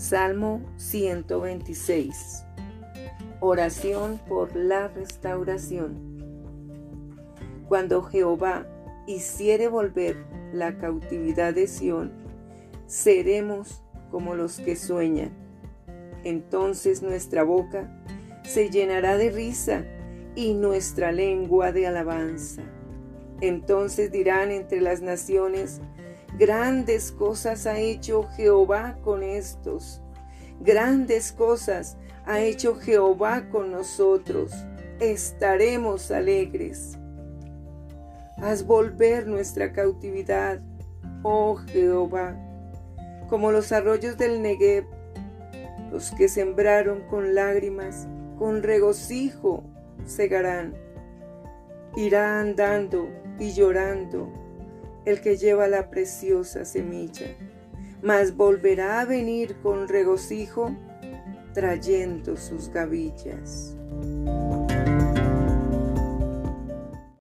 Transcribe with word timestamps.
Salmo 0.00 0.62
126. 0.78 2.46
Oración 3.40 4.18
por 4.26 4.56
la 4.56 4.88
restauración. 4.88 6.16
Cuando 7.68 8.00
Jehová 8.04 8.66
hiciere 9.06 9.68
volver 9.68 10.16
la 10.54 10.78
cautividad 10.78 11.52
de 11.52 11.66
Sión, 11.66 12.12
seremos 12.86 13.82
como 14.10 14.34
los 14.34 14.58
que 14.58 14.74
sueñan. 14.74 15.32
Entonces 16.24 17.02
nuestra 17.02 17.42
boca 17.42 18.02
se 18.42 18.70
llenará 18.70 19.18
de 19.18 19.30
risa 19.30 19.84
y 20.34 20.54
nuestra 20.54 21.12
lengua 21.12 21.72
de 21.72 21.86
alabanza. 21.86 22.62
Entonces 23.42 24.10
dirán 24.10 24.50
entre 24.50 24.80
las 24.80 25.02
naciones, 25.02 25.82
Grandes 26.40 27.12
cosas 27.12 27.66
ha 27.66 27.78
hecho 27.78 28.22
Jehová 28.34 28.96
con 29.04 29.22
estos. 29.22 30.00
Grandes 30.58 31.32
cosas 31.32 31.98
ha 32.24 32.40
hecho 32.40 32.76
Jehová 32.76 33.50
con 33.50 33.70
nosotros. 33.70 34.50
Estaremos 35.00 36.10
alegres. 36.10 36.96
Haz 38.38 38.64
volver 38.64 39.26
nuestra 39.26 39.74
cautividad, 39.74 40.62
oh 41.24 41.56
Jehová, 41.56 42.34
como 43.28 43.52
los 43.52 43.70
arroyos 43.70 44.16
del 44.16 44.40
Negev, 44.40 44.86
los 45.92 46.10
que 46.12 46.26
sembraron 46.26 47.02
con 47.02 47.34
lágrimas, 47.34 48.08
con 48.38 48.62
regocijo 48.62 49.62
segarán. 50.06 50.72
Irá 51.96 52.40
andando 52.40 53.10
y 53.38 53.52
llorando 53.52 54.49
el 55.04 55.20
que 55.20 55.36
lleva 55.36 55.68
la 55.68 55.90
preciosa 55.90 56.64
semilla, 56.64 57.36
mas 58.02 58.36
volverá 58.36 59.00
a 59.00 59.04
venir 59.04 59.56
con 59.62 59.88
regocijo 59.88 60.74
trayendo 61.52 62.36
sus 62.36 62.68
gavillas. 62.68 63.76